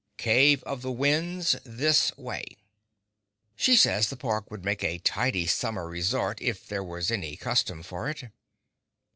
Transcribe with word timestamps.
CAVE 0.17 0.63
OF 0.63 0.81
THE 0.81 0.91
WINDS 0.91 1.57
THIS 1.63 2.11
WAY. 2.17 2.57
She 3.55 3.75
says 3.75 4.09
this 4.09 4.17
park 4.17 4.49
would 4.49 4.65
make 4.65 4.83
a 4.83 4.97
tidy 4.97 5.45
summer 5.45 5.87
resort, 5.87 6.41
if 6.41 6.65
there 6.67 6.83
was 6.83 7.11
any 7.11 7.37
custom 7.37 7.83
for 7.83 8.09
it. 8.09 8.31